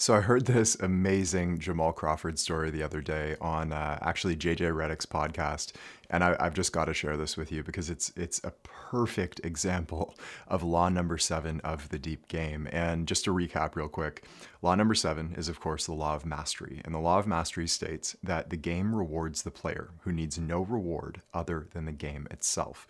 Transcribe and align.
So 0.00 0.14
I 0.14 0.22
heard 0.22 0.46
this 0.46 0.76
amazing 0.76 1.58
Jamal 1.58 1.92
Crawford 1.92 2.38
story 2.38 2.70
the 2.70 2.82
other 2.82 3.02
day 3.02 3.36
on 3.38 3.70
uh, 3.70 3.98
actually 4.00 4.34
JJ 4.34 4.72
Redick's 4.72 5.04
podcast, 5.04 5.72
and 6.08 6.24
I, 6.24 6.42
have 6.42 6.54
just 6.54 6.72
got 6.72 6.86
to 6.86 6.94
share 6.94 7.18
this 7.18 7.36
with 7.36 7.52
you 7.52 7.62
because 7.62 7.90
it's 7.90 8.10
it's 8.16 8.40
a 8.42 8.54
perfect 8.62 9.42
example 9.44 10.16
of 10.48 10.62
law 10.62 10.88
number 10.88 11.18
seven 11.18 11.60
of 11.60 11.90
the 11.90 11.98
deep 11.98 12.28
game. 12.28 12.66
And 12.72 13.06
just 13.06 13.24
to 13.26 13.34
recap 13.34 13.76
real 13.76 13.88
quick, 13.88 14.24
law 14.62 14.74
number 14.74 14.94
seven 14.94 15.34
is 15.36 15.50
of 15.50 15.60
course 15.60 15.84
the 15.84 15.92
law 15.92 16.14
of 16.14 16.24
mastery, 16.24 16.80
and 16.82 16.94
the 16.94 16.98
law 16.98 17.18
of 17.18 17.26
mastery 17.26 17.68
states 17.68 18.16
that 18.22 18.48
the 18.48 18.56
game 18.56 18.94
rewards 18.94 19.42
the 19.42 19.50
player 19.50 19.90
who 20.04 20.12
needs 20.12 20.38
no 20.38 20.62
reward 20.62 21.20
other 21.34 21.68
than 21.74 21.84
the 21.84 21.92
game 21.92 22.26
itself. 22.30 22.88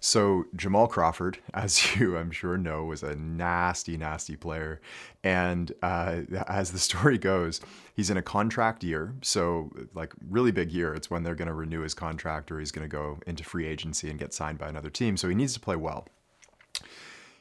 So 0.00 0.46
Jamal 0.54 0.86
Crawford, 0.86 1.38
as 1.54 1.96
you 1.96 2.16
I'm 2.16 2.30
sure 2.30 2.56
know, 2.56 2.84
was 2.84 3.02
a 3.02 3.16
nasty, 3.16 3.96
nasty 3.96 4.36
player, 4.36 4.80
and 5.24 5.72
uh, 5.82 6.20
as 6.48 6.72
the 6.72 6.78
story 6.78 7.18
goes, 7.18 7.60
he's 7.94 8.10
in 8.10 8.16
a 8.16 8.22
contract 8.22 8.84
year, 8.84 9.14
so 9.22 9.70
like 9.94 10.12
really 10.28 10.52
big 10.52 10.70
year. 10.70 10.94
It's 10.94 11.10
when 11.10 11.22
they're 11.22 11.34
going 11.34 11.48
to 11.48 11.54
renew 11.54 11.80
his 11.80 11.94
contract, 11.94 12.50
or 12.52 12.58
he's 12.58 12.72
going 12.72 12.88
to 12.88 12.96
go 12.96 13.18
into 13.26 13.44
free 13.44 13.66
agency 13.66 14.10
and 14.10 14.18
get 14.18 14.32
signed 14.32 14.58
by 14.58 14.68
another 14.68 14.90
team. 14.90 15.16
So 15.16 15.28
he 15.28 15.34
needs 15.34 15.54
to 15.54 15.60
play 15.60 15.76
well. 15.76 16.06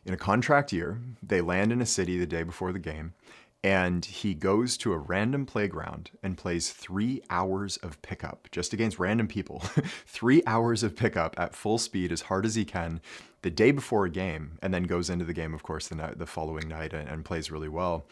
In 0.06 0.14
a 0.14 0.18
contract 0.18 0.72
year, 0.72 1.00
they 1.22 1.42
land 1.42 1.72
in 1.72 1.82
a 1.82 1.86
city 1.86 2.18
the 2.18 2.26
day 2.26 2.44
before 2.44 2.72
the 2.72 2.80
game, 2.80 3.14
and 3.64 4.06
he 4.06 4.34
goes 4.34 4.78
to 4.78 4.94
a 4.94 4.98
random 4.98 5.46
playground 5.46 6.12
and 6.22 6.38
plays 6.38 6.72
three 6.72 7.22
hours 7.30 7.78
of 7.78 8.02
pickup 8.02 8.48
just 8.52 8.74
against 8.74 9.00
random 9.00 9.28
people. 9.28 9.60
three 10.06 10.44
hours 10.46 10.84
of 10.84 10.96
pickup 10.96 11.38
at 11.40 11.56
full 11.56 11.78
speed 11.78 12.12
as 12.12 12.22
hard 12.22 12.46
as 12.46 12.56
he 12.56 12.66
can 12.66 13.02
the 13.42 13.52
day 13.52 13.72
before 13.72 14.06
a 14.06 14.10
game, 14.10 14.58
and 14.62 14.74
then 14.74 14.84
goes 14.84 15.10
into 15.10 15.24
the 15.24 15.34
game, 15.34 15.54
of 15.54 15.64
course, 15.64 15.88
the, 15.88 15.96
night, 15.96 16.18
the 16.18 16.26
following 16.26 16.68
night 16.68 16.94
and, 16.94 17.08
and 17.08 17.24
plays 17.24 17.52
really 17.52 17.70
well. 17.70 18.06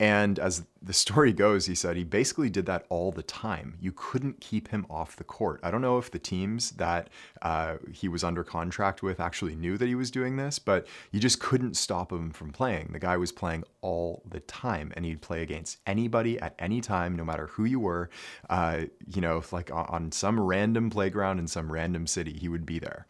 And 0.00 0.38
as 0.38 0.64
the 0.80 0.94
story 0.94 1.34
goes, 1.34 1.66
he 1.66 1.74
said 1.74 1.94
he 1.94 2.04
basically 2.04 2.48
did 2.48 2.64
that 2.64 2.86
all 2.88 3.12
the 3.12 3.22
time. 3.22 3.76
You 3.82 3.92
couldn't 3.92 4.40
keep 4.40 4.68
him 4.68 4.86
off 4.88 5.14
the 5.14 5.24
court. 5.24 5.60
I 5.62 5.70
don't 5.70 5.82
know 5.82 5.98
if 5.98 6.10
the 6.10 6.18
teams 6.18 6.70
that 6.72 7.10
uh, 7.42 7.76
he 7.92 8.08
was 8.08 8.24
under 8.24 8.42
contract 8.42 9.02
with 9.02 9.20
actually 9.20 9.54
knew 9.54 9.76
that 9.76 9.86
he 9.86 9.94
was 9.94 10.10
doing 10.10 10.36
this, 10.38 10.58
but 10.58 10.86
you 11.12 11.20
just 11.20 11.38
couldn't 11.38 11.76
stop 11.76 12.10
him 12.10 12.30
from 12.30 12.50
playing. 12.50 12.88
The 12.92 12.98
guy 12.98 13.18
was 13.18 13.30
playing 13.30 13.64
all 13.82 14.22
the 14.26 14.40
time, 14.40 14.90
and 14.96 15.04
he'd 15.04 15.20
play 15.20 15.42
against 15.42 15.76
anybody 15.86 16.40
at 16.40 16.54
any 16.58 16.80
time, 16.80 17.14
no 17.14 17.24
matter 17.24 17.48
who 17.48 17.66
you 17.66 17.78
were. 17.78 18.08
Uh, 18.48 18.84
you 19.06 19.20
know, 19.20 19.42
like 19.52 19.70
on 19.70 20.12
some 20.12 20.40
random 20.40 20.88
playground 20.88 21.38
in 21.38 21.46
some 21.46 21.70
random 21.70 22.06
city, 22.06 22.32
he 22.32 22.48
would 22.48 22.64
be 22.64 22.78
there. 22.78 23.06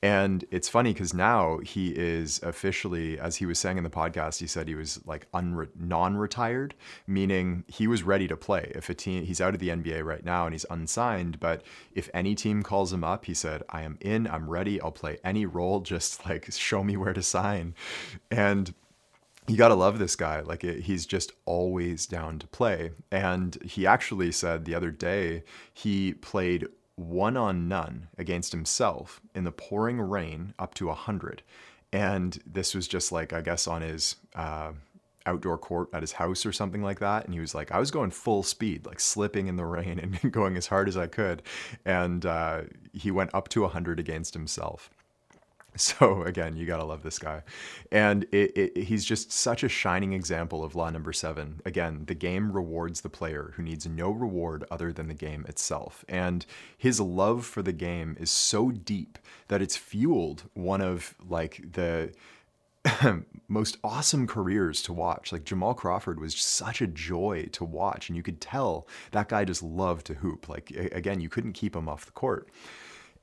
And 0.00 0.44
it's 0.52 0.68
funny 0.68 0.92
because 0.92 1.12
now 1.12 1.58
he 1.58 1.88
is 1.88 2.40
officially, 2.44 3.18
as 3.18 3.36
he 3.36 3.46
was 3.46 3.58
saying 3.58 3.78
in 3.78 3.84
the 3.84 3.90
podcast, 3.90 4.38
he 4.38 4.46
said 4.46 4.68
he 4.68 4.76
was 4.76 5.04
like 5.06 5.30
unre- 5.32 5.70
non-retired, 5.74 6.76
meaning 7.08 7.64
he 7.66 7.88
was 7.88 8.04
ready 8.04 8.28
to 8.28 8.36
play. 8.36 8.70
If 8.76 8.88
a 8.88 8.94
team, 8.94 9.24
he's 9.24 9.40
out 9.40 9.54
of 9.54 9.60
the 9.60 9.70
NBA 9.70 10.04
right 10.04 10.24
now 10.24 10.44
and 10.44 10.54
he's 10.54 10.66
unsigned, 10.70 11.40
but 11.40 11.62
if 11.92 12.08
any 12.14 12.36
team 12.36 12.62
calls 12.62 12.92
him 12.92 13.02
up, 13.02 13.24
he 13.24 13.34
said, 13.34 13.64
"I 13.70 13.82
am 13.82 13.98
in, 14.00 14.28
I'm 14.28 14.48
ready, 14.48 14.80
I'll 14.80 14.92
play 14.92 15.18
any 15.24 15.46
role. 15.46 15.80
Just 15.88 16.24
like 16.26 16.50
show 16.52 16.84
me 16.84 16.96
where 16.96 17.14
to 17.14 17.22
sign." 17.22 17.74
And 18.30 18.72
you 19.48 19.56
got 19.56 19.68
to 19.68 19.74
love 19.74 19.98
this 19.98 20.14
guy. 20.14 20.40
Like 20.40 20.62
it, 20.62 20.82
he's 20.82 21.06
just 21.06 21.32
always 21.46 22.06
down 22.06 22.38
to 22.38 22.46
play. 22.46 22.90
And 23.10 23.56
he 23.64 23.86
actually 23.86 24.30
said 24.30 24.64
the 24.64 24.74
other 24.74 24.90
day 24.90 25.42
he 25.72 26.12
played 26.12 26.68
one 26.98 27.36
on 27.36 27.68
none 27.68 28.08
against 28.18 28.52
himself 28.52 29.20
in 29.34 29.44
the 29.44 29.52
pouring 29.52 30.00
rain 30.00 30.54
up 30.58 30.74
to 30.74 30.86
100. 30.86 31.42
And 31.92 32.38
this 32.44 32.74
was 32.74 32.88
just 32.88 33.12
like, 33.12 33.32
I 33.32 33.40
guess, 33.40 33.66
on 33.66 33.82
his 33.82 34.16
uh, 34.34 34.72
outdoor 35.24 35.58
court 35.58 35.88
at 35.92 36.02
his 36.02 36.12
house 36.12 36.44
or 36.44 36.52
something 36.52 36.82
like 36.82 37.00
that. 37.00 37.24
And 37.24 37.34
he 37.34 37.40
was 37.40 37.54
like, 37.54 37.70
I 37.72 37.78
was 37.78 37.90
going 37.90 38.10
full 38.10 38.42
speed, 38.42 38.86
like 38.86 39.00
slipping 39.00 39.46
in 39.46 39.56
the 39.56 39.64
rain 39.64 39.98
and 40.22 40.32
going 40.32 40.56
as 40.56 40.66
hard 40.66 40.88
as 40.88 40.96
I 40.96 41.06
could. 41.06 41.42
And 41.84 42.26
uh, 42.26 42.62
he 42.92 43.10
went 43.10 43.34
up 43.34 43.48
to 43.50 43.62
100 43.62 44.00
against 44.00 44.34
himself. 44.34 44.90
So 45.78 46.22
again, 46.22 46.56
you 46.56 46.66
gotta 46.66 46.84
love 46.84 47.04
this 47.04 47.20
guy, 47.20 47.42
and 47.92 48.24
it, 48.32 48.56
it, 48.56 48.76
he's 48.76 49.04
just 49.04 49.30
such 49.30 49.62
a 49.62 49.68
shining 49.68 50.12
example 50.12 50.64
of 50.64 50.74
law 50.74 50.90
number 50.90 51.12
seven. 51.12 51.60
Again, 51.64 52.02
the 52.06 52.14
game 52.14 52.50
rewards 52.50 53.02
the 53.02 53.08
player 53.08 53.52
who 53.54 53.62
needs 53.62 53.86
no 53.86 54.10
reward 54.10 54.64
other 54.72 54.92
than 54.92 55.06
the 55.06 55.14
game 55.14 55.44
itself, 55.48 56.04
and 56.08 56.44
his 56.76 57.00
love 57.00 57.46
for 57.46 57.62
the 57.62 57.72
game 57.72 58.16
is 58.18 58.30
so 58.30 58.72
deep 58.72 59.18
that 59.46 59.62
it's 59.62 59.76
fueled 59.76 60.44
one 60.54 60.80
of 60.80 61.14
like 61.28 61.60
the 61.72 62.12
most 63.48 63.78
awesome 63.84 64.26
careers 64.26 64.82
to 64.82 64.92
watch. 64.92 65.32
Like 65.32 65.44
Jamal 65.44 65.74
Crawford 65.74 66.20
was 66.20 66.34
such 66.34 66.80
a 66.80 66.86
joy 66.86 67.48
to 67.52 67.64
watch, 67.64 68.08
and 68.08 68.16
you 68.16 68.22
could 68.22 68.40
tell 68.40 68.86
that 69.12 69.28
guy 69.28 69.44
just 69.44 69.62
loved 69.62 70.06
to 70.06 70.14
hoop. 70.14 70.48
Like 70.48 70.70
again, 70.70 71.20
you 71.20 71.28
couldn't 71.28 71.52
keep 71.52 71.76
him 71.76 71.88
off 71.88 72.06
the 72.06 72.12
court, 72.12 72.48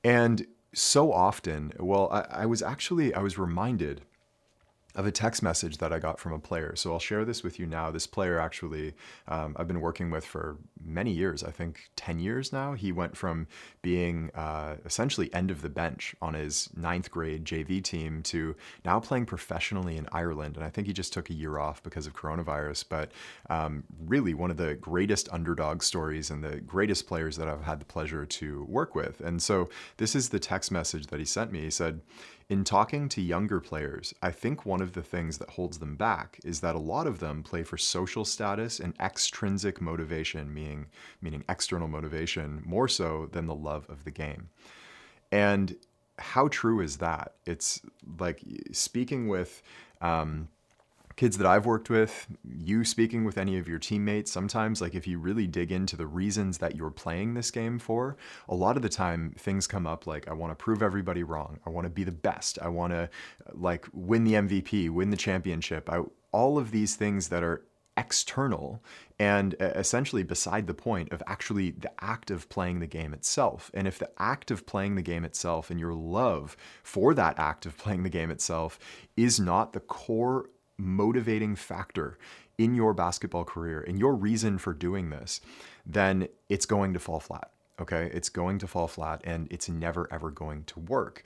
and 0.04 0.46
so 0.76 1.12
often, 1.12 1.72
well, 1.78 2.08
I, 2.10 2.42
I 2.42 2.46
was 2.46 2.62
actually, 2.62 3.14
I 3.14 3.20
was 3.20 3.38
reminded 3.38 4.02
of 4.96 5.06
a 5.06 5.12
text 5.12 5.42
message 5.42 5.76
that 5.76 5.92
I 5.92 5.98
got 5.98 6.18
from 6.18 6.32
a 6.32 6.38
player. 6.38 6.74
So 6.74 6.92
I'll 6.92 6.98
share 6.98 7.24
this 7.26 7.42
with 7.42 7.58
you 7.58 7.66
now. 7.66 7.90
This 7.90 8.06
player 8.06 8.40
actually, 8.40 8.94
um, 9.28 9.54
I've 9.58 9.68
been 9.68 9.82
working 9.82 10.10
with 10.10 10.24
for 10.24 10.56
many 10.82 11.12
years, 11.12 11.44
I 11.44 11.50
think 11.50 11.90
10 11.96 12.18
years 12.18 12.50
now. 12.50 12.72
He 12.72 12.92
went 12.92 13.14
from 13.14 13.46
being 13.82 14.30
uh, 14.34 14.76
essentially 14.86 15.32
end 15.34 15.50
of 15.50 15.60
the 15.60 15.68
bench 15.68 16.16
on 16.22 16.32
his 16.32 16.70
ninth 16.74 17.10
grade 17.10 17.44
JV 17.44 17.82
team 17.82 18.22
to 18.24 18.56
now 18.86 18.98
playing 18.98 19.26
professionally 19.26 19.98
in 19.98 20.08
Ireland. 20.12 20.56
And 20.56 20.64
I 20.64 20.70
think 20.70 20.86
he 20.86 20.94
just 20.94 21.12
took 21.12 21.28
a 21.28 21.34
year 21.34 21.58
off 21.58 21.82
because 21.82 22.06
of 22.06 22.14
coronavirus. 22.14 22.86
But 22.88 23.12
um, 23.50 23.84
really, 24.06 24.32
one 24.32 24.50
of 24.50 24.56
the 24.56 24.76
greatest 24.76 25.28
underdog 25.30 25.82
stories 25.82 26.30
and 26.30 26.42
the 26.42 26.60
greatest 26.60 27.06
players 27.06 27.36
that 27.36 27.48
I've 27.48 27.64
had 27.64 27.82
the 27.82 27.84
pleasure 27.84 28.24
to 28.24 28.64
work 28.64 28.94
with. 28.94 29.20
And 29.20 29.42
so 29.42 29.68
this 29.98 30.14
is 30.14 30.30
the 30.30 30.38
text 30.38 30.72
message 30.72 31.08
that 31.08 31.18
he 31.18 31.26
sent 31.26 31.52
me. 31.52 31.60
He 31.60 31.70
said, 31.70 32.00
in 32.48 32.62
talking 32.62 33.08
to 33.08 33.20
younger 33.20 33.60
players, 33.60 34.14
I 34.22 34.30
think 34.30 34.64
one 34.64 34.80
of 34.80 34.92
the 34.92 35.02
things 35.02 35.38
that 35.38 35.50
holds 35.50 35.78
them 35.78 35.96
back 35.96 36.38
is 36.44 36.60
that 36.60 36.76
a 36.76 36.80
lot 36.80 37.08
of 37.08 37.18
them 37.18 37.42
play 37.42 37.64
for 37.64 37.76
social 37.76 38.24
status 38.24 38.78
and 38.78 38.94
extrinsic 39.00 39.80
motivation, 39.80 40.54
meaning, 40.54 40.86
meaning 41.20 41.44
external 41.48 41.88
motivation, 41.88 42.62
more 42.64 42.86
so 42.86 43.28
than 43.32 43.46
the 43.46 43.54
love 43.54 43.86
of 43.88 44.04
the 44.04 44.12
game. 44.12 44.48
And 45.32 45.76
how 46.18 46.46
true 46.48 46.80
is 46.80 46.98
that? 46.98 47.34
It's 47.46 47.80
like 48.18 48.42
speaking 48.70 49.26
with 49.26 49.62
um, 50.00 50.48
kids 51.16 51.38
that 51.38 51.46
I've 51.46 51.64
worked 51.64 51.88
with, 51.88 52.26
you 52.44 52.84
speaking 52.84 53.24
with 53.24 53.38
any 53.38 53.56
of 53.58 53.66
your 53.66 53.78
teammates, 53.78 54.30
sometimes, 54.30 54.80
like 54.80 54.94
if 54.94 55.06
you 55.06 55.18
really 55.18 55.46
dig 55.46 55.72
into 55.72 55.96
the 55.96 56.06
reasons 56.06 56.58
that 56.58 56.76
you're 56.76 56.90
playing 56.90 57.34
this 57.34 57.50
game 57.50 57.78
for, 57.78 58.16
a 58.48 58.54
lot 58.54 58.76
of 58.76 58.82
the 58.82 58.88
time 58.88 59.34
things 59.38 59.66
come 59.66 59.86
up 59.86 60.06
like, 60.06 60.28
I 60.28 60.34
want 60.34 60.50
to 60.50 60.62
prove 60.62 60.82
everybody 60.82 61.22
wrong. 61.22 61.58
I 61.66 61.70
want 61.70 61.86
to 61.86 61.90
be 61.90 62.04
the 62.04 62.12
best. 62.12 62.58
I 62.60 62.68
want 62.68 62.92
to 62.92 63.08
like 63.52 63.86
win 63.92 64.24
the 64.24 64.34
MVP, 64.34 64.90
win 64.90 65.10
the 65.10 65.16
championship. 65.16 65.90
I, 65.90 66.02
all 66.32 66.58
of 66.58 66.70
these 66.70 66.96
things 66.96 67.28
that 67.28 67.42
are 67.42 67.62
external 67.96 68.82
and 69.18 69.54
essentially 69.58 70.22
beside 70.22 70.66
the 70.66 70.74
point 70.74 71.10
of 71.12 71.22
actually 71.26 71.70
the 71.70 71.90
act 72.04 72.30
of 72.30 72.46
playing 72.50 72.80
the 72.80 72.86
game 72.86 73.14
itself. 73.14 73.70
And 73.72 73.88
if 73.88 73.98
the 73.98 74.10
act 74.18 74.50
of 74.50 74.66
playing 74.66 74.96
the 74.96 75.02
game 75.02 75.24
itself 75.24 75.70
and 75.70 75.80
your 75.80 75.94
love 75.94 76.58
for 76.82 77.14
that 77.14 77.38
act 77.38 77.64
of 77.64 77.78
playing 77.78 78.02
the 78.02 78.10
game 78.10 78.30
itself 78.30 78.78
is 79.16 79.40
not 79.40 79.72
the 79.72 79.80
core 79.80 80.50
motivating 80.78 81.56
factor 81.56 82.18
in 82.58 82.74
your 82.74 82.94
basketball 82.94 83.44
career 83.44 83.82
and 83.86 83.98
your 83.98 84.14
reason 84.14 84.58
for 84.58 84.72
doing 84.72 85.10
this, 85.10 85.40
then 85.84 86.28
it's 86.48 86.66
going 86.66 86.92
to 86.94 86.98
fall 86.98 87.20
flat. 87.20 87.50
Okay. 87.80 88.10
It's 88.12 88.28
going 88.28 88.58
to 88.58 88.66
fall 88.66 88.88
flat 88.88 89.20
and 89.24 89.48
it's 89.50 89.68
never 89.68 90.08
ever 90.12 90.30
going 90.30 90.64
to 90.64 90.80
work. 90.80 91.22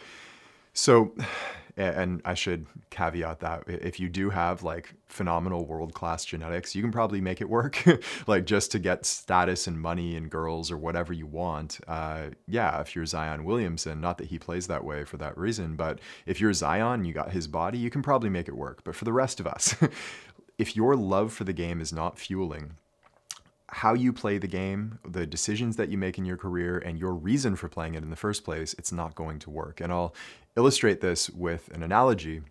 So, 0.72 1.14
and 1.76 2.20
I 2.24 2.34
should 2.34 2.66
caveat 2.90 3.40
that 3.40 3.62
if 3.66 3.98
you 4.00 4.08
do 4.08 4.28
have 4.28 4.62
like 4.62 4.92
phenomenal 5.06 5.64
world 5.64 5.94
class 5.94 6.24
genetics, 6.24 6.74
you 6.74 6.82
can 6.82 6.92
probably 6.92 7.20
make 7.20 7.40
it 7.40 7.48
work, 7.48 7.82
like 8.26 8.44
just 8.44 8.72
to 8.72 8.78
get 8.78 9.06
status 9.06 9.66
and 9.66 9.80
money 9.80 10.16
and 10.16 10.28
girls 10.30 10.70
or 10.70 10.76
whatever 10.76 11.12
you 11.12 11.26
want. 11.26 11.80
Uh, 11.88 12.30
yeah, 12.46 12.80
if 12.80 12.94
you're 12.94 13.06
Zion 13.06 13.44
Williamson, 13.44 14.00
not 14.00 14.18
that 14.18 14.28
he 14.28 14.38
plays 14.38 14.66
that 14.66 14.84
way 14.84 15.04
for 15.04 15.16
that 15.18 15.38
reason, 15.38 15.76
but 15.76 16.00
if 16.26 16.40
you're 16.40 16.52
Zion, 16.52 17.04
you 17.04 17.14
got 17.14 17.32
his 17.32 17.46
body, 17.46 17.78
you 17.78 17.88
can 17.88 18.02
probably 18.02 18.28
make 18.28 18.48
it 18.48 18.56
work. 18.56 18.82
But 18.84 18.96
for 18.96 19.04
the 19.04 19.12
rest 19.12 19.40
of 19.40 19.46
us, 19.46 19.74
if 20.58 20.76
your 20.76 20.96
love 20.96 21.32
for 21.32 21.44
the 21.44 21.54
game 21.54 21.80
is 21.80 21.92
not 21.92 22.18
fueling 22.18 22.74
how 23.70 23.94
you 23.94 24.12
play 24.12 24.38
the 24.38 24.48
game, 24.48 24.98
the 25.08 25.26
decisions 25.26 25.76
that 25.76 25.90
you 25.90 25.96
make 25.96 26.18
in 26.18 26.24
your 26.24 26.36
career, 26.36 26.78
and 26.78 26.98
your 26.98 27.14
reason 27.14 27.54
for 27.54 27.68
playing 27.68 27.94
it 27.94 28.02
in 28.02 28.10
the 28.10 28.16
first 28.16 28.44
place, 28.44 28.74
it's 28.78 28.92
not 28.92 29.14
going 29.14 29.38
to 29.40 29.50
work. 29.50 29.80
And 29.80 29.92
I'll 29.92 30.14
illustrate 30.56 31.00
this 31.00 31.30
with 31.30 31.68
an 31.72 31.82
analogy. 31.82 32.42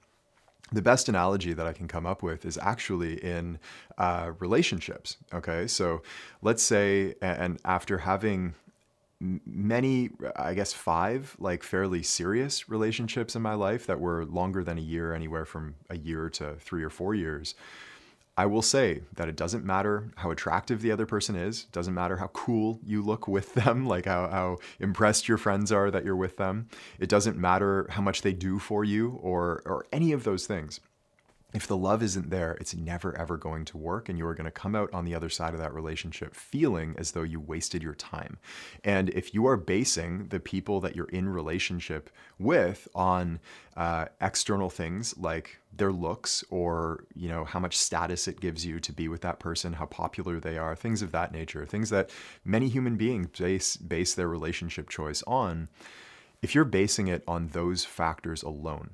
The 0.71 0.81
best 0.81 1.10
analogy 1.10 1.54
that 1.54 1.68
I 1.68 1.74
can 1.74 1.88
come 1.88 2.06
up 2.06 2.24
with 2.24 2.45
is 2.45 2.57
actually 2.62 3.24
in 3.24 3.60
uh, 3.98 4.31
relationships. 4.39 5.18
Okay, 5.33 5.68
so 5.68 6.04
let's 6.42 6.63
say, 6.63 7.16
and 7.22 7.60
after 7.65 7.98
having 7.98 8.54
many, 9.19 10.12
I 10.38 10.54
guess 10.54 10.72
five, 10.72 11.36
like 11.39 11.63
fairly 11.63 12.01
serious 12.04 12.69
relationships 12.69 13.36
in 13.36 13.42
my 13.42 13.56
life 13.56 13.86
that 13.88 14.00
were 14.00 14.24
longer 14.25 14.63
than 14.63 14.77
a 14.77 14.81
year, 14.81 15.13
anywhere 15.13 15.44
from 15.44 15.75
a 15.89 15.98
year 15.98 16.30
to 16.30 16.56
three 16.60 16.83
or 16.83 16.89
four 16.89 17.13
years 17.13 17.56
I 18.39 18.45
will 18.45 18.62
say 18.62 19.01
that 19.18 19.27
it 19.27 19.36
doesn't 19.36 19.65
matter 19.65 20.12
how 20.15 20.31
attractive 20.31 20.81
the 20.81 20.94
other 20.94 21.06
person 21.06 21.36
is, 21.36 21.65
doesn't 21.74 21.94
matter 21.94 22.15
how 22.15 22.27
cool 22.27 22.80
you 22.86 23.01
look 23.01 23.27
with 23.27 23.53
them, 23.53 23.86
like 23.94 24.06
how, 24.06 24.30
how 24.30 24.59
impressed 24.80 25.27
your 25.27 25.38
friends 25.38 25.74
are 25.74 25.91
that 25.91 26.06
you're 26.06 26.15
with 26.15 26.38
them. 26.38 26.69
It 27.00 27.09
doesn't 27.09 27.38
matter 27.38 27.86
how 27.89 28.01
much 28.01 28.21
they 28.21 28.31
do 28.31 28.57
for 28.57 28.86
you 28.86 29.19
or, 29.21 29.62
or 29.65 29.88
any 29.91 30.13
of 30.13 30.24
those 30.24 30.47
things 30.47 30.80
if 31.51 31.66
the 31.66 31.78
love 31.78 32.04
isn't 32.04 32.30
there, 32.30 32.57
it's 32.60 32.75
never 32.75 33.18
ever 33.18 33.36
going 33.36 33.66
to 33.66 33.78
work, 33.78 34.07
and 34.07 34.18
you 34.19 34.28
are 34.28 34.36
going 34.36 34.46
to 34.46 34.51
come 34.51 34.75
out 34.75 34.94
on 34.94 35.06
the 35.06 35.16
other 35.16 35.30
side 35.30 35.54
of 35.54 35.60
that 35.60 35.74
relationship 35.74 36.36
feeling 36.36 36.94
as 36.98 37.12
though 37.12 37.24
you 37.24 37.40
wasted 37.40 37.81
your 37.81 37.96
time. 37.96 38.38
And 38.84 39.10
if 39.10 39.34
you 39.34 39.48
are 39.48 39.57
basing 39.57 40.28
the 40.28 40.40
people 40.40 40.80
that 40.81 40.96
you're 40.96 41.10
in 41.10 41.28
relationship 41.28 42.12
with 42.38 42.88
on 42.94 43.40
uh, 43.75 44.06
external 44.22 44.69
things 44.69 45.18
like 45.18 45.60
their 45.75 45.92
looks 45.92 46.44
or 46.51 47.06
you 47.16 47.28
know 47.28 47.46
how 47.46 47.60
much 47.60 47.78
status 47.78 48.28
it 48.28 48.40
gives 48.40 48.66
you 48.66 48.80
to 48.81 48.92
be 48.92 49.07
with 49.07 49.22
that 49.22 49.40
person, 49.40 49.74
how 49.74 49.86
popular 49.86 50.40
they 50.40 50.57
are, 50.57 50.75
things 50.75 51.01
of 51.01 51.12
that 51.12 51.31
nature, 51.31 51.66
things 51.66 51.90
that 51.90 52.12
many 52.46 52.69
human 52.69 52.96
beings 52.96 53.28
base 53.40 53.75
base 53.75 54.13
their 54.13 54.28
relationship 54.28 54.88
choice 54.88 55.24
on. 55.25 55.68
If 56.42 56.54
you're 56.54 56.63
basing 56.63 57.07
it 57.07 57.24
on 57.28 57.50
those 57.50 57.84
factors 57.84 58.44
alone, 58.44 58.92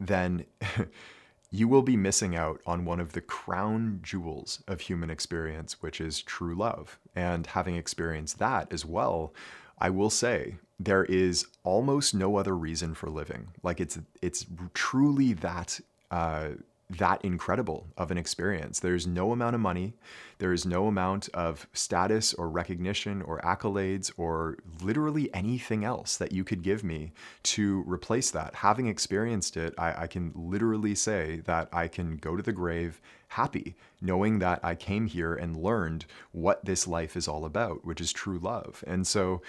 then 0.00 0.46
you 1.50 1.66
will 1.66 1.82
be 1.82 1.96
missing 1.96 2.36
out 2.36 2.60
on 2.64 2.84
one 2.84 3.00
of 3.00 3.12
the 3.12 3.20
crown 3.20 4.00
jewels 4.02 4.62
of 4.68 4.82
human 4.82 5.10
experience, 5.10 5.82
which 5.82 6.00
is 6.00 6.22
true 6.22 6.54
love. 6.54 6.98
And 7.14 7.46
having 7.46 7.76
experienced 7.76 8.38
that 8.38 8.72
as 8.72 8.84
well, 8.84 9.34
I 9.78 9.90
will 9.90 10.10
say 10.10 10.56
there 10.78 11.04
is 11.04 11.46
almost 11.64 12.14
no 12.14 12.36
other 12.36 12.56
reason 12.56 12.94
for 12.94 13.10
living. 13.10 13.48
Like 13.62 13.80
it's 13.80 13.98
it's 14.22 14.46
truly 14.74 15.32
that 15.34 15.80
uh, 16.10 16.50
that 16.98 17.24
incredible 17.24 17.86
of 17.96 18.10
an 18.10 18.18
experience. 18.18 18.80
There's 18.80 19.06
no 19.06 19.32
amount 19.32 19.54
of 19.54 19.60
money, 19.60 19.94
there 20.38 20.52
is 20.52 20.66
no 20.66 20.86
amount 20.86 21.28
of 21.34 21.66
status 21.72 22.34
or 22.34 22.48
recognition 22.48 23.22
or 23.22 23.40
accolades 23.40 24.10
or 24.16 24.58
literally 24.82 25.32
anything 25.34 25.84
else 25.84 26.16
that 26.16 26.32
you 26.32 26.44
could 26.44 26.62
give 26.62 26.82
me 26.82 27.12
to 27.44 27.84
replace 27.86 28.30
that. 28.30 28.56
Having 28.56 28.88
experienced 28.88 29.56
it, 29.56 29.74
I, 29.78 30.02
I 30.02 30.06
can 30.06 30.32
literally 30.34 30.94
say 30.94 31.42
that 31.44 31.68
I 31.72 31.88
can 31.88 32.16
go 32.16 32.36
to 32.36 32.42
the 32.42 32.52
grave 32.52 33.00
happy, 33.28 33.76
knowing 34.00 34.40
that 34.40 34.60
I 34.64 34.74
came 34.74 35.06
here 35.06 35.34
and 35.34 35.56
learned 35.56 36.04
what 36.32 36.64
this 36.64 36.88
life 36.88 37.16
is 37.16 37.28
all 37.28 37.44
about, 37.44 37.84
which 37.84 38.00
is 38.00 38.12
true 38.12 38.38
love. 38.38 38.82
And 38.86 39.06
so, 39.06 39.42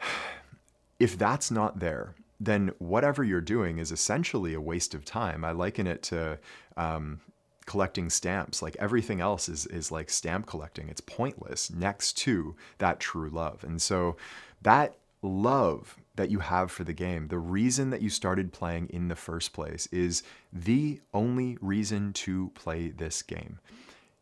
if 0.98 1.18
that's 1.18 1.50
not 1.50 1.80
there, 1.80 2.14
then 2.38 2.72
whatever 2.78 3.24
you're 3.24 3.40
doing 3.40 3.78
is 3.78 3.92
essentially 3.92 4.54
a 4.54 4.60
waste 4.60 4.94
of 4.94 5.04
time. 5.04 5.44
I 5.44 5.52
liken 5.52 5.86
it 5.86 6.02
to 6.04 6.38
um, 6.76 7.20
collecting 7.66 8.08
stamps. 8.10 8.62
Like 8.62 8.76
everything 8.78 9.20
else 9.20 9.48
is 9.48 9.66
is 9.66 9.90
like 9.90 10.08
stamp 10.08 10.46
collecting. 10.46 10.88
It's 10.88 11.00
pointless 11.00 11.70
next 11.70 12.14
to 12.18 12.56
that 12.78 13.00
true 13.00 13.28
love. 13.28 13.64
And 13.64 13.82
so 13.82 14.16
that 14.62 14.96
love 15.22 15.96
that 16.14 16.30
you 16.30 16.38
have 16.38 16.70
for 16.70 16.84
the 16.84 16.92
game, 16.92 17.28
the 17.28 17.38
reason 17.38 17.90
that 17.90 18.00
you 18.00 18.08
started 18.08 18.52
playing 18.52 18.88
in 18.88 19.08
the 19.08 19.16
first 19.16 19.52
place 19.52 19.86
is 19.88 20.22
the 20.52 21.00
only 21.12 21.58
reason 21.60 22.12
to 22.12 22.50
play 22.54 22.88
this 22.88 23.22
game. 23.22 23.58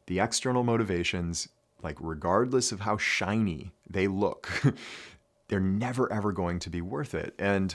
The 0.06 0.20
external 0.20 0.64
motivations, 0.64 1.48
like 1.82 1.96
regardless 2.00 2.72
of 2.72 2.80
how 2.80 2.96
shiny 2.96 3.72
they 3.88 4.08
look, 4.08 4.48
they're 5.48 5.60
never 5.60 6.12
ever 6.12 6.32
going 6.32 6.58
to 6.60 6.70
be 6.70 6.80
worth 6.80 7.14
it. 7.14 7.34
And 7.38 7.74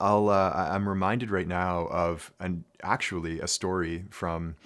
I'll 0.00 0.28
uh, 0.28 0.68
I'm 0.70 0.88
reminded 0.88 1.30
right 1.30 1.46
now 1.46 1.86
of 1.86 2.32
an 2.40 2.64
actually 2.82 3.40
a 3.40 3.48
story 3.48 4.04
from 4.10 4.56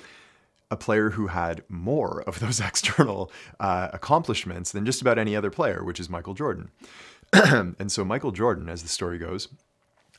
a 0.70 0.76
player 0.76 1.10
who 1.10 1.26
had 1.28 1.62
more 1.68 2.22
of 2.22 2.40
those 2.40 2.60
external 2.68 3.30
uh, 3.58 3.88
accomplishments 3.92 4.72
than 4.72 4.86
just 4.86 5.00
about 5.00 5.18
any 5.18 5.34
other 5.34 5.50
player, 5.50 5.84
which 5.84 6.00
is 6.00 6.08
Michael 6.08 6.34
Jordan. 6.34 6.70
and 7.32 7.92
so 7.92 8.04
Michael 8.04 8.32
Jordan, 8.32 8.68
as 8.68 8.82
the 8.82 8.88
story 8.88 9.18
goes, 9.18 9.48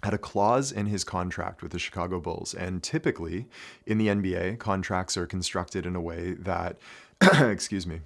had 0.04 0.14
a 0.14 0.18
clause 0.18 0.72
in 0.72 0.88
his 0.88 1.04
contract 1.04 1.62
with 1.62 1.72
the 1.72 1.80
Chicago 1.80 2.20
Bulls. 2.20 2.54
And 2.54 2.82
typically 2.82 3.48
in 3.86 3.98
the 3.98 4.08
NBA, 4.08 4.60
contracts 4.60 5.16
are 5.18 5.28
constructed 5.28 5.86
in 5.86 5.96
a 5.96 6.02
way 6.02 6.34
that, 6.34 6.78
excuse 7.40 7.86
me, 7.86 8.02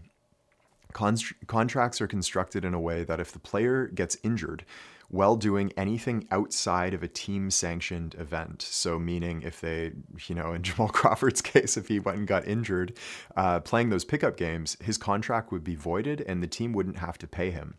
contracts 0.91 2.01
are 2.01 2.07
constructed 2.07 2.65
in 2.65 2.73
a 2.73 2.79
way 2.79 3.03
that 3.03 3.19
if 3.19 3.31
the 3.31 3.39
player 3.39 3.87
gets 3.87 4.17
injured, 4.23 4.65
while 5.09 5.35
doing 5.35 5.71
anything 5.77 6.27
outside 6.31 6.93
of 6.93 7.03
a 7.03 7.07
team 7.07 7.49
sanctioned 7.51 8.15
event. 8.15 8.61
So, 8.61 8.99
meaning 8.99 9.41
if 9.43 9.61
they, 9.61 9.93
you 10.27 10.35
know, 10.35 10.53
in 10.53 10.63
Jamal 10.63 10.89
Crawford's 10.89 11.41
case, 11.41 11.77
if 11.77 11.87
he 11.87 11.99
went 11.99 12.17
and 12.17 12.27
got 12.27 12.47
injured 12.47 12.97
uh, 13.35 13.59
playing 13.59 13.89
those 13.89 14.05
pickup 14.05 14.37
games, 14.37 14.77
his 14.81 14.97
contract 14.97 15.51
would 15.51 15.63
be 15.63 15.75
voided 15.75 16.21
and 16.21 16.41
the 16.41 16.47
team 16.47 16.73
wouldn't 16.73 16.97
have 16.97 17.17
to 17.19 17.27
pay 17.27 17.51
him. 17.51 17.75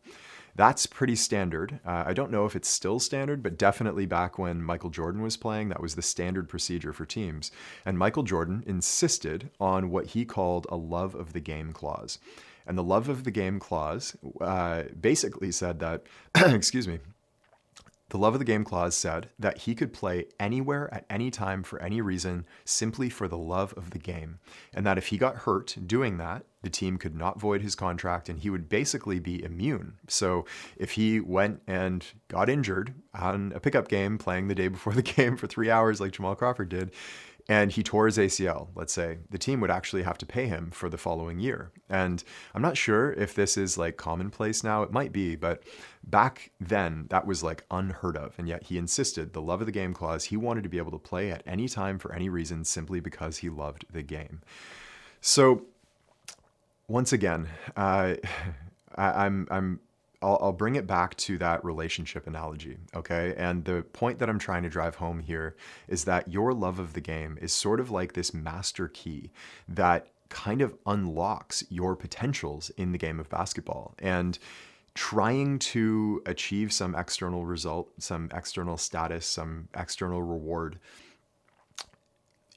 That's 0.56 0.86
pretty 0.86 1.16
standard. 1.16 1.80
Uh, 1.84 2.04
I 2.06 2.14
don't 2.14 2.30
know 2.30 2.46
if 2.46 2.56
it's 2.56 2.68
still 2.68 2.98
standard, 2.98 3.42
but 3.42 3.58
definitely 3.58 4.06
back 4.06 4.38
when 4.38 4.62
Michael 4.62 4.88
Jordan 4.88 5.20
was 5.20 5.36
playing, 5.36 5.68
that 5.68 5.82
was 5.82 5.96
the 5.96 6.02
standard 6.02 6.48
procedure 6.48 6.94
for 6.94 7.04
teams. 7.04 7.50
And 7.84 7.98
Michael 7.98 8.22
Jordan 8.22 8.64
insisted 8.66 9.50
on 9.60 9.90
what 9.90 10.06
he 10.06 10.24
called 10.24 10.66
a 10.70 10.76
love 10.76 11.14
of 11.14 11.34
the 11.34 11.40
game 11.40 11.74
clause. 11.74 12.18
And 12.66 12.76
the 12.78 12.82
love 12.82 13.10
of 13.10 13.24
the 13.24 13.30
game 13.30 13.60
clause 13.60 14.16
uh, 14.40 14.84
basically 14.98 15.52
said 15.52 15.78
that, 15.80 16.04
excuse 16.34 16.88
me, 16.88 17.00
the 18.10 18.18
love 18.18 18.34
of 18.34 18.38
the 18.38 18.44
game 18.44 18.62
clause 18.62 18.96
said 18.96 19.30
that 19.38 19.58
he 19.58 19.74
could 19.74 19.92
play 19.92 20.26
anywhere 20.38 20.92
at 20.94 21.04
any 21.10 21.30
time 21.30 21.62
for 21.62 21.82
any 21.82 22.00
reason 22.00 22.46
simply 22.64 23.10
for 23.10 23.26
the 23.26 23.38
love 23.38 23.74
of 23.76 23.90
the 23.90 23.98
game. 23.98 24.38
And 24.72 24.86
that 24.86 24.98
if 24.98 25.08
he 25.08 25.18
got 25.18 25.38
hurt 25.38 25.76
doing 25.86 26.18
that, 26.18 26.44
the 26.62 26.70
team 26.70 26.98
could 26.98 27.16
not 27.16 27.40
void 27.40 27.62
his 27.62 27.74
contract 27.74 28.28
and 28.28 28.38
he 28.38 28.50
would 28.50 28.68
basically 28.68 29.18
be 29.18 29.42
immune. 29.42 29.94
So 30.08 30.44
if 30.76 30.92
he 30.92 31.18
went 31.18 31.62
and 31.66 32.04
got 32.28 32.48
injured 32.48 32.94
on 33.12 33.52
a 33.54 33.60
pickup 33.60 33.88
game 33.88 34.18
playing 34.18 34.48
the 34.48 34.54
day 34.54 34.68
before 34.68 34.92
the 34.92 35.02
game 35.16 35.36
for 35.36 35.46
three 35.48 35.70
hours 35.70 36.00
like 36.00 36.12
Jamal 36.12 36.36
Crawford 36.36 36.68
did, 36.68 36.92
and 37.48 37.70
he 37.70 37.82
tore 37.82 38.06
his 38.06 38.18
ACL, 38.18 38.68
let's 38.74 38.92
say, 38.92 39.18
the 39.30 39.38
team 39.38 39.60
would 39.60 39.70
actually 39.70 40.02
have 40.02 40.18
to 40.18 40.26
pay 40.26 40.46
him 40.46 40.70
for 40.72 40.88
the 40.88 40.98
following 40.98 41.38
year. 41.38 41.70
And 41.88 42.22
I'm 42.54 42.62
not 42.62 42.76
sure 42.76 43.12
if 43.12 43.34
this 43.34 43.56
is 43.56 43.78
like 43.78 43.96
commonplace 43.96 44.64
now. 44.64 44.82
It 44.82 44.90
might 44.90 45.12
be, 45.12 45.36
but 45.36 45.62
back 46.02 46.50
then 46.60 47.06
that 47.10 47.26
was 47.26 47.44
like 47.44 47.64
unheard 47.70 48.16
of. 48.16 48.34
And 48.36 48.48
yet 48.48 48.64
he 48.64 48.78
insisted 48.78 49.32
the 49.32 49.42
love 49.42 49.60
of 49.60 49.66
the 49.66 49.72
game 49.72 49.94
clause, 49.94 50.24
he 50.24 50.36
wanted 50.36 50.64
to 50.64 50.68
be 50.68 50.78
able 50.78 50.90
to 50.90 50.98
play 50.98 51.30
at 51.30 51.44
any 51.46 51.68
time 51.68 51.98
for 51.98 52.12
any 52.12 52.28
reason 52.28 52.64
simply 52.64 52.98
because 52.98 53.38
he 53.38 53.48
loved 53.48 53.84
the 53.92 54.02
game. 54.02 54.42
So 55.20 55.66
once 56.88 57.12
again, 57.12 57.48
uh, 57.76 58.14
I, 58.96 59.26
I'm 59.26 59.46
I'm 59.50 59.80
I'll, 60.22 60.38
I'll 60.40 60.52
bring 60.52 60.76
it 60.76 60.86
back 60.86 61.16
to 61.16 61.38
that 61.38 61.64
relationship 61.64 62.26
analogy, 62.26 62.78
okay? 62.94 63.34
And 63.36 63.64
the 63.64 63.82
point 63.82 64.18
that 64.18 64.28
I'm 64.28 64.38
trying 64.38 64.62
to 64.62 64.68
drive 64.68 64.96
home 64.96 65.20
here 65.20 65.56
is 65.88 66.04
that 66.04 66.28
your 66.28 66.52
love 66.52 66.78
of 66.78 66.92
the 66.92 67.00
game 67.00 67.38
is 67.40 67.52
sort 67.52 67.80
of 67.80 67.90
like 67.90 68.14
this 68.14 68.32
master 68.32 68.88
key 68.88 69.30
that 69.68 70.08
kind 70.28 70.60
of 70.60 70.74
unlocks 70.86 71.64
your 71.68 71.94
potentials 71.94 72.70
in 72.70 72.92
the 72.92 72.98
game 72.98 73.20
of 73.20 73.28
basketball. 73.28 73.94
And 73.98 74.38
trying 74.94 75.58
to 75.58 76.22
achieve 76.24 76.72
some 76.72 76.94
external 76.94 77.44
result, 77.44 77.90
some 77.98 78.30
external 78.32 78.78
status, 78.78 79.26
some 79.26 79.68
external 79.76 80.22
reward 80.22 80.78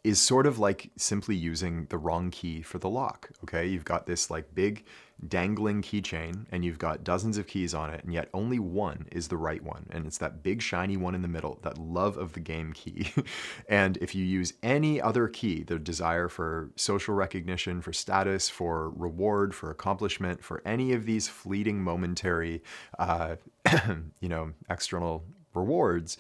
is 0.04 0.22
sort 0.22 0.48
of 0.48 0.58
like 0.58 0.90
simply 0.96 1.36
using 1.36 1.86
the 1.90 1.98
wrong 1.98 2.32
key 2.32 2.62
for 2.62 2.80
the 2.80 2.90
lock. 2.90 3.30
Okay, 3.44 3.68
you've 3.68 3.86
got 3.86 4.06
this 4.06 4.32
like 4.32 4.56
big 4.56 4.86
dangling 5.28 5.82
keychain 5.82 6.46
and 6.52 6.64
you've 6.64 6.80
got 6.80 7.04
dozens 7.04 7.38
of 7.38 7.48
keys 7.48 7.74
on 7.74 7.90
it, 7.90 8.04
and 8.04 8.14
yet 8.14 8.30
only 8.34 8.60
one 8.60 9.08
is 9.12 9.28
the 9.28 9.38
right 9.38 9.62
one. 9.62 9.86
And 9.92 10.06
it's 10.06 10.18
that 10.20 10.44
big 10.44 10.62
shiny 10.62 10.98
one 10.98 11.16
in 11.16 11.22
the 11.22 11.28
middle, 11.28 11.60
that 11.64 11.78
love 11.78 12.18
of 12.18 12.34
the 12.34 12.40
game 12.40 12.74
key. 12.74 13.12
and 13.70 13.98
if 13.98 14.16
you 14.16 14.24
use 14.24 14.54
any 14.64 15.02
other 15.02 15.28
key, 15.28 15.64
the 15.64 15.78
desire 15.78 16.30
for 16.30 16.70
social 16.76 17.16
recognition, 17.16 17.82
for 17.82 17.94
status, 17.94 18.50
for 18.50 18.90
reward, 18.92 19.54
for 19.54 19.70
accomplishment, 19.72 20.44
for 20.44 20.62
any 20.66 20.94
of 20.94 21.06
these 21.06 21.28
fleeting 21.28 21.84
momentary, 21.84 22.64
uh, 22.98 23.36
you 24.20 24.30
know, 24.30 24.54
external 24.70 25.26
rewards, 25.54 26.18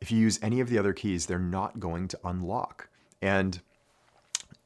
if 0.00 0.10
you 0.10 0.18
use 0.18 0.38
any 0.42 0.60
of 0.60 0.68
the 0.68 0.78
other 0.78 0.92
keys, 0.92 1.26
they're 1.26 1.38
not 1.38 1.78
going 1.78 2.08
to 2.08 2.18
unlock. 2.24 2.88
And 3.20 3.60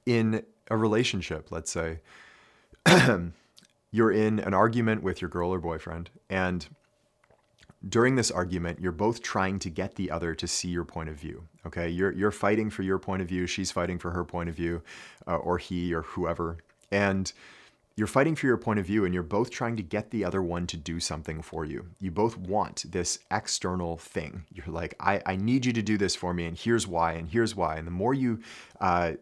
in 0.06 0.44
a 0.70 0.76
relationship, 0.76 1.50
let's 1.50 1.70
say, 1.70 2.00
you're 3.90 4.12
in 4.12 4.40
an 4.40 4.54
argument 4.54 5.02
with 5.02 5.20
your 5.20 5.30
girl 5.30 5.50
or 5.50 5.58
boyfriend, 5.58 6.10
and 6.28 6.66
during 7.86 8.14
this 8.14 8.30
argument, 8.30 8.80
you're 8.80 8.92
both 8.92 9.22
trying 9.22 9.58
to 9.58 9.68
get 9.70 9.96
the 9.96 10.10
other 10.10 10.34
to 10.34 10.46
see 10.46 10.68
your 10.68 10.84
point 10.84 11.08
of 11.08 11.16
view. 11.16 11.44
Okay, 11.66 11.88
you're 11.88 12.12
you're 12.12 12.30
fighting 12.30 12.70
for 12.70 12.82
your 12.82 12.98
point 12.98 13.22
of 13.22 13.28
view, 13.28 13.46
she's 13.46 13.70
fighting 13.70 13.98
for 13.98 14.10
her 14.10 14.24
point 14.24 14.48
of 14.48 14.54
view, 14.54 14.82
uh, 15.26 15.36
or 15.36 15.58
he 15.58 15.94
or 15.94 16.02
whoever, 16.02 16.58
and 16.90 17.32
you're 17.96 18.06
fighting 18.06 18.34
for 18.34 18.46
your 18.46 18.56
point 18.56 18.80
of 18.80 18.86
view 18.86 19.04
and 19.04 19.14
you're 19.14 19.22
both 19.22 19.50
trying 19.50 19.76
to 19.76 19.82
get 19.82 20.10
the 20.10 20.24
other 20.24 20.42
one 20.42 20.66
to 20.66 20.76
do 20.76 20.98
something 20.98 21.40
for 21.42 21.64
you. 21.64 21.86
You 22.00 22.10
both 22.10 22.36
want 22.36 22.84
this 22.90 23.20
external 23.30 23.96
thing. 23.96 24.44
You're 24.52 24.66
like, 24.66 24.96
I, 24.98 25.22
I 25.24 25.36
need 25.36 25.64
you 25.64 25.72
to 25.72 25.82
do 25.82 25.96
this 25.96 26.16
for 26.16 26.34
me, 26.34 26.46
and 26.46 26.56
here's 26.58 26.86
why, 26.86 27.12
and 27.12 27.28
here's 27.28 27.54
why. 27.54 27.76
And 27.76 27.86
the 27.86 27.92
more 27.92 28.14
you 28.14 28.40
uh, 28.80 29.12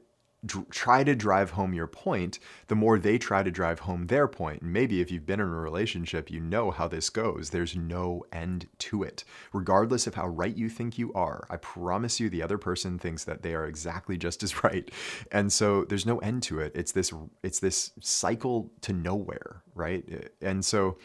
try 0.71 1.05
to 1.05 1.15
drive 1.15 1.53
home 1.53 1.73
your 1.73 1.87
point, 1.87 2.39
the 2.67 2.75
more 2.75 2.99
they 2.99 3.17
try 3.17 3.43
to 3.43 3.51
drive 3.51 3.81
home 3.81 4.09
their 4.09 4.27
point. 4.27 4.63
And 4.63 4.73
maybe 4.73 5.01
if 5.01 5.11
you've 5.11 5.27
been 5.27 5.41
in 5.41 5.47
a 5.47 5.61
relationship, 5.61 6.31
you 6.31 6.41
know 6.41 6.71
how 6.71 6.89
this 6.89 7.11
goes. 7.11 7.51
There's 7.51 7.77
no 7.77 8.25
end 8.33 8.67
to 8.79 9.03
it. 9.03 9.25
Regardless 9.53 10.07
of 10.07 10.15
how 10.15 10.27
right 10.27 10.57
you 10.57 10.69
think 10.69 10.99
you 10.99 11.13
are, 11.13 11.47
I 11.49 11.57
promise 11.57 12.19
you 12.19 12.29
the 12.29 12.43
other 12.43 12.59
person 12.59 12.99
thinks 12.99 13.25
that 13.25 13.43
they 13.43 13.55
are 13.55 13.67
exactly 13.67 14.19
just 14.19 14.43
as 14.43 14.65
right. 14.65 14.91
And 15.31 15.53
so 15.53 15.85
there's 15.85 16.07
no 16.07 16.19
end 16.19 16.43
to 16.45 16.59
it. 16.61 16.73
It's 16.75 16.93
this 16.93 17.13
it's 17.43 17.61
this 17.61 17.93
cycle 18.01 18.73
to 18.83 18.93
nowhere, 18.93 19.63
right? 19.75 20.31
And 20.41 20.65
so 20.65 20.99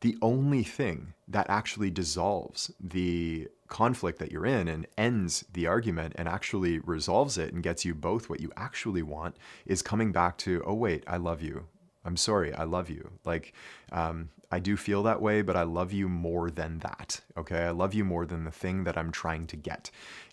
the 0.00 0.18
only 0.20 0.62
thing 0.62 1.14
that 1.28 1.48
actually 1.48 1.90
dissolves 1.90 2.70
the 2.78 3.48
conflict 3.68 4.18
that 4.18 4.30
you're 4.30 4.46
in 4.46 4.68
and 4.68 4.86
ends 4.98 5.44
the 5.52 5.66
argument 5.66 6.14
and 6.16 6.28
actually 6.28 6.78
resolves 6.80 7.38
it 7.38 7.52
and 7.52 7.62
gets 7.62 7.84
you 7.84 7.94
both 7.94 8.28
what 8.28 8.40
you 8.40 8.52
actually 8.56 9.02
want 9.02 9.36
is 9.66 9.82
coming 9.82 10.12
back 10.12 10.36
to, 10.38 10.62
oh, 10.66 10.74
wait, 10.74 11.04
I 11.06 11.16
love 11.16 11.42
you. 11.42 11.66
I'm 12.04 12.16
sorry, 12.16 12.52
I 12.52 12.64
love 12.64 12.90
you. 12.90 13.10
Like, 13.24 13.54
um, 13.90 14.28
I 14.50 14.60
do 14.60 14.76
feel 14.76 15.02
that 15.04 15.22
way, 15.22 15.42
but 15.42 15.56
I 15.56 15.62
love 15.62 15.92
you 15.92 16.08
more 16.08 16.50
than 16.50 16.78
that. 16.80 17.20
Okay. 17.36 17.62
I 17.62 17.70
love 17.70 17.94
you 17.94 18.04
more 18.04 18.26
than 18.26 18.44
the 18.44 18.50
thing 18.50 18.84
that 18.84 18.96
I'm 18.96 19.10
trying 19.10 19.46
to 19.48 19.56
get. 19.56 19.90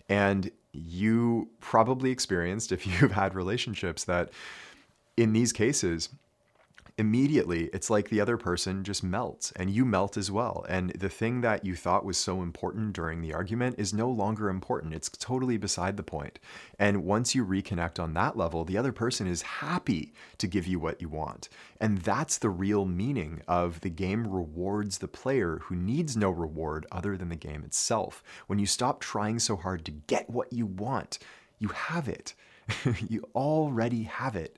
And 0.08 0.50
you 0.72 1.48
probably 1.60 2.10
experienced, 2.10 2.70
if 2.70 2.86
you've 3.02 3.12
had 3.12 3.34
relationships, 3.34 4.04
that 4.04 4.30
in 5.16 5.32
these 5.32 5.52
cases, 5.52 6.08
immediately 6.98 7.70
it's 7.72 7.90
like 7.90 8.08
the 8.08 8.20
other 8.20 8.36
person 8.36 8.84
just 8.84 9.02
melts 9.02 9.52
and 9.56 9.70
you 9.70 9.84
melt 9.84 10.16
as 10.16 10.30
well. 10.30 10.64
And 10.68 10.90
the 10.90 11.08
thing 11.08 11.40
that 11.40 11.64
you 11.64 11.74
thought 11.74 12.04
was 12.04 12.18
so 12.18 12.42
important 12.42 12.92
during 12.92 13.20
the 13.20 13.34
argument 13.34 13.76
is 13.78 13.92
no 13.94 14.10
longer 14.10 14.48
important. 14.48 14.94
It's 14.94 15.08
totally 15.08 15.56
beside 15.56 15.96
the 15.96 16.02
point. 16.02 16.38
And 16.78 17.04
once 17.04 17.34
you 17.34 17.44
reconnect 17.44 18.02
on 18.02 18.14
that 18.14 18.36
level, 18.36 18.64
the 18.64 18.78
other 18.78 18.92
person 18.92 19.26
is 19.26 19.42
happy 19.42 20.12
to 20.38 20.46
give 20.46 20.66
you 20.66 20.78
what 20.78 21.00
you 21.00 21.08
want. 21.08 21.48
And 21.80 21.98
that's 21.98 22.38
the 22.38 22.50
real 22.50 22.84
meaning 22.84 23.42
of 23.48 23.80
the 23.80 23.90
game 23.90 24.26
rewards 24.26 24.98
the 24.98 25.08
player 25.08 25.60
who 25.64 25.74
needs 25.74 26.16
no 26.16 26.30
reward 26.30 26.86
other 26.92 27.16
than 27.16 27.28
the 27.28 27.36
game 27.36 27.64
itself. 27.64 28.22
When 28.46 28.58
you 28.58 28.66
stop 28.66 29.00
trying 29.00 29.38
so 29.38 29.56
hard 29.56 29.84
to 29.86 29.90
get 29.90 30.30
what 30.30 30.52
you 30.52 30.66
want, 30.66 31.18
you 31.58 31.68
have 31.68 32.08
it. 32.08 32.34
you 33.08 33.28
already 33.34 34.04
have 34.04 34.36
it. 34.36 34.56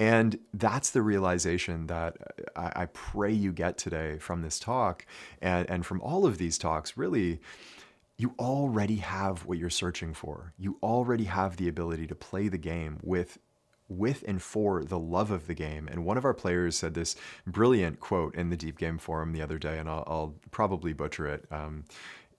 And 0.00 0.38
that's 0.52 0.90
the 0.90 1.02
realization 1.02 1.86
that 1.86 2.16
I, 2.56 2.72
I, 2.74 2.86
pray 2.86 3.32
you 3.32 3.52
get 3.52 3.78
today 3.78 4.18
from 4.18 4.42
this 4.42 4.58
talk 4.58 5.06
and, 5.40 5.70
and 5.70 5.86
from 5.86 6.00
all 6.00 6.26
of 6.26 6.38
these 6.38 6.58
talks. 6.58 6.96
Really, 6.96 7.40
you 8.16 8.34
already 8.38 8.96
have 8.96 9.46
what 9.46 9.58
you're 9.58 9.70
searching 9.70 10.12
for. 10.12 10.52
You 10.58 10.78
already 10.82 11.24
have 11.24 11.56
the 11.56 11.68
ability 11.68 12.08
to 12.08 12.14
play 12.14 12.48
the 12.48 12.58
game 12.58 12.98
with 13.02 13.38
with 13.86 14.24
and 14.26 14.40
for 14.40 14.82
the 14.82 14.98
love 14.98 15.30
of 15.30 15.46
the 15.46 15.54
game. 15.54 15.88
And 15.90 16.06
one 16.06 16.16
of 16.16 16.24
our 16.24 16.32
players 16.34 16.76
said 16.76 16.94
this 16.94 17.16
brilliant 17.46 18.00
quote 18.00 18.34
in 18.34 18.48
the 18.48 18.56
Deep 18.56 18.78
Game 18.78 18.98
Forum 18.98 19.32
the 19.32 19.42
other 19.42 19.58
day, 19.58 19.78
and 19.78 19.88
I'll, 19.88 20.04
I'll 20.06 20.34
probably 20.50 20.94
butcher 20.94 21.26
it. 21.26 21.44
Um, 21.50 21.84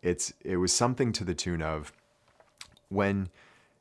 it's 0.02 0.34
it 0.44 0.58
was 0.58 0.74
something 0.74 1.12
to 1.14 1.24
the 1.24 1.36
tune 1.36 1.62
of 1.62 1.94
when 2.90 3.30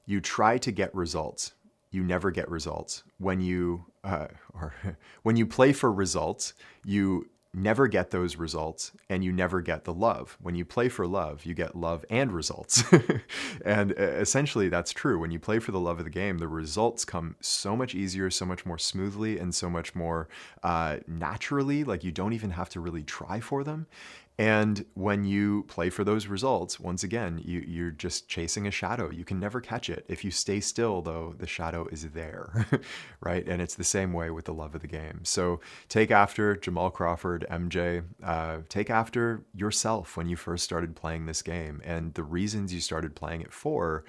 you 0.06 0.20
try 0.20 0.58
to 0.58 0.70
get 0.70 0.94
results 0.94 1.54
you 1.94 2.02
never 2.02 2.32
get 2.32 2.50
results. 2.50 3.04
When 3.18 3.40
you 3.40 3.86
uh, 4.02 4.26
or 4.54 4.74
when 5.22 5.36
you 5.36 5.46
play 5.46 5.72
for 5.72 5.90
results, 5.92 6.54
you 6.84 7.30
never 7.56 7.86
get 7.86 8.10
those 8.10 8.34
results 8.34 8.90
and 9.08 9.22
you 9.22 9.30
never 9.30 9.60
get 9.60 9.84
the 9.84 9.94
love. 9.94 10.36
When 10.40 10.56
you 10.56 10.64
play 10.64 10.88
for 10.88 11.06
love, 11.06 11.46
you 11.46 11.54
get 11.54 11.76
love 11.76 12.04
and 12.10 12.32
results. 12.32 12.82
and 13.64 13.92
uh, 13.92 14.02
essentially, 14.02 14.68
that's 14.68 14.92
true. 14.92 15.20
When 15.20 15.30
you 15.30 15.38
play 15.38 15.60
for 15.60 15.70
the 15.70 15.78
love 15.78 16.00
of 16.00 16.04
the 16.04 16.10
game, 16.10 16.38
the 16.38 16.48
results 16.48 17.04
come 17.04 17.36
so 17.40 17.76
much 17.76 17.94
easier, 17.94 18.28
so 18.28 18.44
much 18.44 18.66
more 18.66 18.78
smoothly, 18.78 19.38
and 19.38 19.54
so 19.54 19.70
much 19.70 19.94
more 19.94 20.28
uh, 20.64 20.96
naturally. 21.06 21.84
Like 21.84 22.02
you 22.02 22.10
don't 22.10 22.32
even 22.32 22.50
have 22.50 22.68
to 22.70 22.80
really 22.80 23.04
try 23.04 23.38
for 23.38 23.62
them. 23.62 23.86
And 24.36 24.84
when 24.94 25.24
you 25.24 25.62
play 25.68 25.90
for 25.90 26.02
those 26.02 26.26
results, 26.26 26.80
once 26.80 27.04
again, 27.04 27.40
you, 27.44 27.60
you're 27.60 27.92
just 27.92 28.28
chasing 28.28 28.66
a 28.66 28.70
shadow. 28.72 29.08
You 29.08 29.24
can 29.24 29.38
never 29.38 29.60
catch 29.60 29.88
it. 29.88 30.04
If 30.08 30.24
you 30.24 30.32
stay 30.32 30.58
still, 30.58 31.02
though, 31.02 31.34
the 31.38 31.46
shadow 31.46 31.86
is 31.92 32.10
there, 32.10 32.66
right? 33.20 33.46
And 33.46 33.62
it's 33.62 33.76
the 33.76 33.84
same 33.84 34.12
way 34.12 34.30
with 34.30 34.46
the 34.46 34.54
love 34.54 34.74
of 34.74 34.80
the 34.80 34.88
game. 34.88 35.20
So 35.22 35.60
take 35.88 36.10
after 36.10 36.56
Jamal 36.56 36.90
Crawford, 36.90 37.46
MJ. 37.48 38.04
Uh, 38.24 38.58
take 38.68 38.90
after 38.90 39.44
yourself 39.54 40.16
when 40.16 40.28
you 40.28 40.34
first 40.34 40.64
started 40.64 40.96
playing 40.96 41.26
this 41.26 41.42
game 41.42 41.80
and 41.84 42.12
the 42.14 42.24
reasons 42.24 42.74
you 42.74 42.80
started 42.80 43.14
playing 43.14 43.40
it 43.40 43.52
for. 43.52 44.04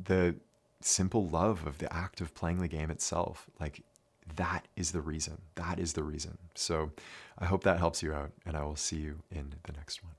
The 0.00 0.36
simple 0.80 1.26
love 1.26 1.66
of 1.66 1.78
the 1.78 1.92
act 1.92 2.20
of 2.20 2.32
playing 2.34 2.58
the 2.58 2.68
game 2.68 2.90
itself. 2.92 3.46
Like 3.58 3.82
that 4.36 4.68
is 4.76 4.92
the 4.92 5.00
reason. 5.00 5.38
That 5.56 5.78
is 5.78 5.94
the 5.94 6.02
reason. 6.02 6.38
So 6.54 6.92
I 7.38 7.46
hope 7.46 7.62
that 7.64 7.78
helps 7.78 8.02
you 8.02 8.12
out, 8.12 8.32
and 8.44 8.56
I 8.56 8.64
will 8.64 8.76
see 8.76 8.96
you 8.96 9.20
in 9.30 9.54
the 9.62 9.72
next 9.72 10.02
one. 10.02 10.17